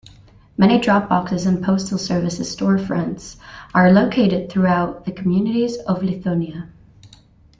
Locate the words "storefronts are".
2.55-3.91